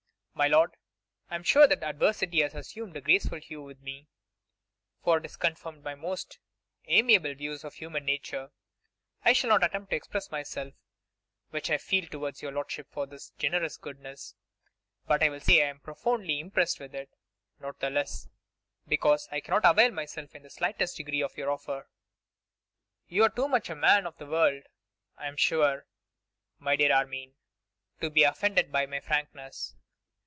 [0.33, 0.75] 'My lord,
[1.29, 4.07] I am sure that adversity has assumed a graceful hue with me,
[5.03, 6.39] for it has confirmed my most
[6.87, 8.49] amiable views of human nature.
[9.23, 13.77] I shall not attempt to express what I feel towards your lordship for this generous
[13.77, 14.33] goodness,
[15.05, 17.11] but I will say I am profoundly impressed with it;
[17.59, 18.27] not the less,
[18.87, 21.87] because I cannot avail myself in the slightest degree of your offer.'
[23.07, 24.63] 'You are too much a man of the world,
[25.19, 25.85] I am sure,
[26.57, 27.35] my dear Armine,
[27.99, 29.75] to be offended by my frankness.